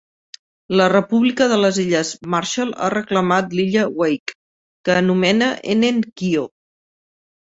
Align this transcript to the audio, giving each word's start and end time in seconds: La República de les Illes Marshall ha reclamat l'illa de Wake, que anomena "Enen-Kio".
La 0.79 0.85
República 0.93 1.45
de 1.51 1.59
les 1.63 1.79
Illes 1.83 2.13
Marshall 2.35 2.71
ha 2.85 2.87
reclamat 2.95 3.53
l'illa 3.59 3.83
de 3.89 4.01
Wake, 4.01 4.35
que 4.89 4.95
anomena 5.01 5.51
"Enen-Kio". 5.75 6.47